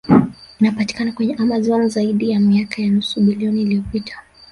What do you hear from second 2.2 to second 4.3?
ya miaka ya nusu bilioni iliyopita